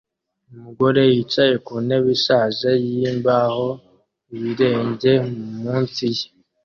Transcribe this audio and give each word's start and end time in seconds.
Umugore 0.53 1.01
yicaye 1.13 1.53
ku 1.65 1.73
ntebe 1.85 2.09
ishaje 2.17 2.69
yimbaho 2.89 3.67
ibirenge 4.35 5.11
munsi 5.61 6.03
ye 6.15 6.25